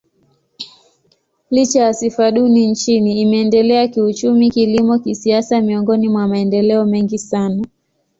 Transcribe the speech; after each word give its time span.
Licha 1.51 1.81
ya 1.83 1.93
sifa 1.93 2.31
duni 2.31 2.67
nchini, 2.67 3.21
imeendelea 3.21 3.87
kiuchumi, 3.87 4.51
kilimo, 4.51 4.99
kisiasa 4.99 5.61
miongoni 5.61 6.09
mwa 6.09 6.27
maendeleo 6.27 6.85
mengi 6.85 7.19
sana. 7.19 7.65